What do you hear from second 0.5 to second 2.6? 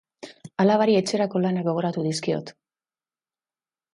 Alabari etxerako lanak gogoratu dizkiot.